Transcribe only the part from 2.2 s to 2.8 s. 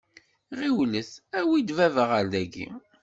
dagi.